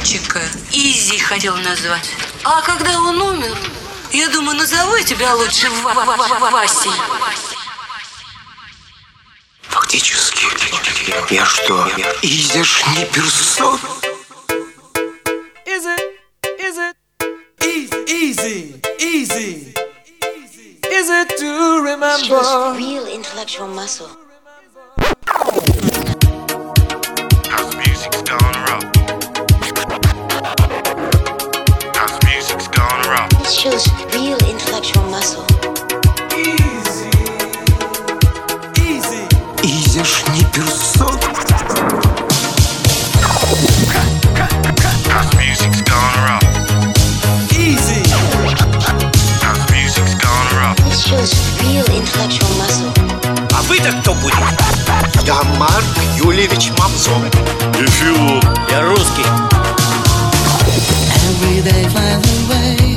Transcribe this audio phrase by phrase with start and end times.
[0.00, 0.40] мальчика
[0.72, 2.10] Изи хотел назвать.
[2.42, 3.54] А когда он умер,
[4.12, 6.90] я думаю, назову я тебя лучше Ва- Ва- Ва- Васей.
[9.68, 10.46] Фактически,
[11.34, 11.86] я что,
[12.22, 13.78] изяшний персон?
[15.66, 16.00] Is it?
[16.58, 16.96] Is it?
[17.60, 19.74] Easy, easy, easy.
[20.82, 22.74] Is it to remember?
[22.74, 24.08] real intellectual muscle.
[33.50, 35.44] This shows real intellectual muscle.
[36.38, 37.10] Easy,
[38.78, 39.26] easy.
[39.64, 41.18] Изяшний персон?
[45.10, 46.46] House music's gone rough.
[47.58, 47.98] Easy,
[49.74, 50.76] music's gone rough.
[50.86, 52.92] This shows real intellectual muscle.
[53.50, 54.34] А вы-то кто будет?
[55.26, 55.84] Я Марк
[56.16, 57.28] Юльевич Мамзон.
[58.70, 59.26] Я русский.
[61.42, 62.89] Every day flies away very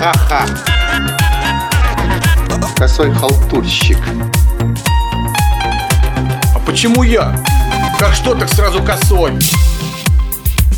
[0.00, 0.46] Ха-ха.
[2.78, 3.98] Косой халтурщик.
[6.54, 7.36] А почему я?
[7.98, 9.32] Как что, так сразу косой.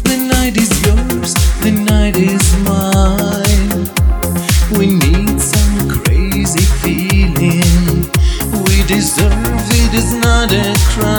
[0.02, 3.88] The night is yours, the night is mine.
[4.72, 8.10] We need some crazy feeling.
[8.66, 11.11] We deserve it is not a crime.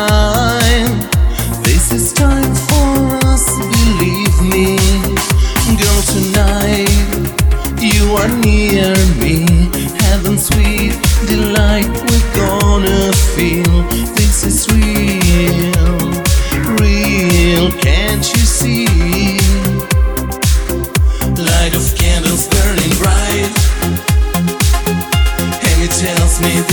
[26.44, 26.73] Me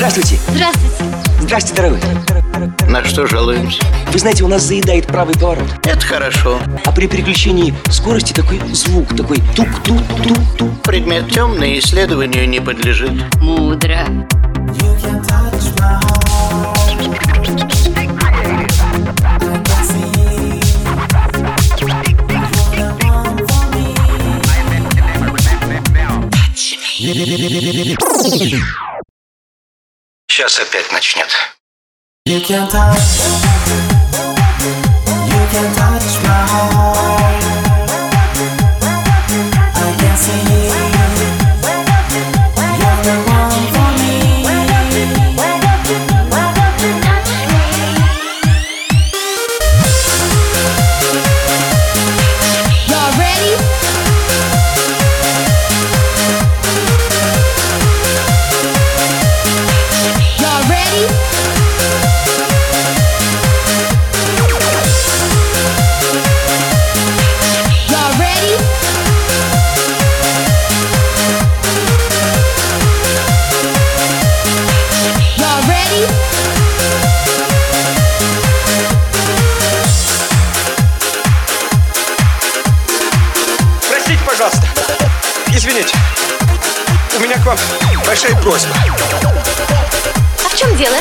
[0.00, 0.38] Здравствуйте.
[0.48, 0.96] Здравствуйте!
[1.42, 2.00] Здрасте, дорогой.
[2.88, 3.82] На что жалуемся?
[4.10, 5.68] Вы знаете, у нас заедает правый поворот.
[5.84, 6.58] Это хорошо.
[6.86, 10.82] А при переключении скорости такой звук, такой тук-тук-тук-тук.
[10.84, 13.12] Предмет темный, исследованию не подлежит.
[13.42, 14.06] Мудро!
[30.40, 31.28] Сейчас опять начнет.
[32.26, 32.96] You can touch,
[35.28, 37.29] you can touch my heart.
[88.10, 88.74] Большая просьба.
[90.44, 90.96] А в чем дело?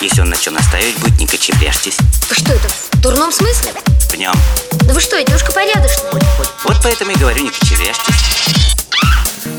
[0.00, 1.98] Если он на чем настаивать будет, не кочевряжьтесь.
[2.30, 3.74] А что это, в дурном смысле?
[4.08, 4.32] В нем.
[4.86, 6.12] Да вы что, я девушка порядочная.
[6.64, 8.14] Вот поэтому и говорю, не кочевряжьтесь.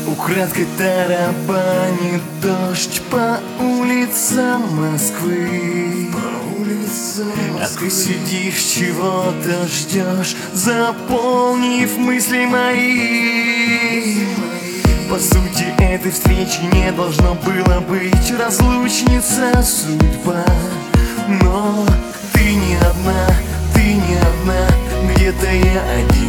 [0.06, 6.08] Украдкой тарабанит дождь по улицам Москвы.
[6.12, 14.18] По улицам А ты сидишь, чего-то ждешь Заполнив мысли мои.
[15.10, 18.32] По сути этой встречи не должно было быть.
[18.38, 20.44] Разлучница судьба.
[21.42, 21.86] Но
[22.34, 23.26] ты не одна,
[23.74, 24.68] ты не одна.
[25.14, 26.27] Где-то я один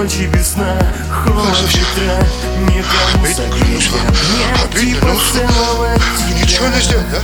[0.00, 0.78] Ночи без сна,
[1.12, 2.26] холод ветра
[2.60, 6.00] Никому согреть обнять и поцеловать
[6.40, 7.20] Ничего не сделал, да?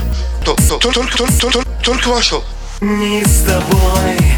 [0.78, 2.44] Только, только, только, только вошел.
[2.82, 4.36] Не с тобой,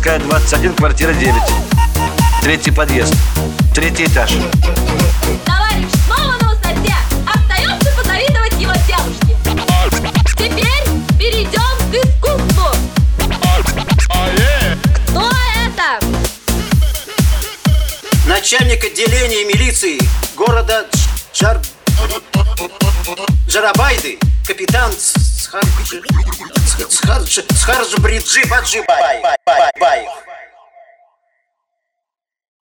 [0.00, 1.34] Морская 21, квартира 9.
[2.40, 3.14] Третий подъезд.
[3.74, 4.30] Третий этаж.
[5.44, 6.94] Товарищ, снова на высоте.
[7.26, 9.36] Остается позавидовать его девушке.
[10.38, 10.84] Теперь
[11.18, 11.60] перейдем
[11.90, 12.70] к искусству.
[15.06, 15.30] Кто
[15.66, 16.06] это?
[18.24, 19.98] Начальник отделения милиции
[20.34, 20.86] города
[21.34, 21.60] Джар...
[23.46, 26.00] Джарабайды, капитан Схарджи...
[26.88, 27.44] Схарджи...
[27.54, 29.20] Схарджи Бриджи Баджи Бай...
[29.22, 29.36] Бай...
[29.46, 29.70] Бай...
[29.80, 30.29] Баев.